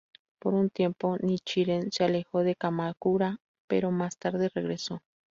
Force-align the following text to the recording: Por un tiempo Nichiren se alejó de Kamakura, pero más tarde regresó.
Por 0.39 0.55
un 0.55 0.71
tiempo 0.71 1.17
Nichiren 1.19 1.91
se 1.91 2.03
alejó 2.03 2.39
de 2.41 2.55
Kamakura, 2.55 3.37
pero 3.67 3.91
más 3.91 4.17
tarde 4.17 4.49
regresó. 4.51 5.03